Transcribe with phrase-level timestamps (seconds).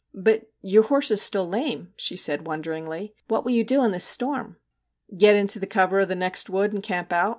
[0.31, 3.91] 'But your horse is still lame/ she said won deringly.' What will you do in
[3.91, 4.57] this storm?'
[4.99, 7.29] * Get into the cover of the next wood and camp out.